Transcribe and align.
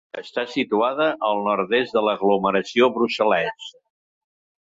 Està 0.19 0.43
situada 0.51 1.05
al 1.27 1.43
nord-est 1.47 1.97
de 1.97 2.03
l'aglomeració 2.07 2.89
brussel·lesa. 2.97 3.79